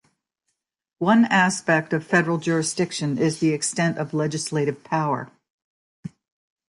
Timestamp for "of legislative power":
3.99-5.29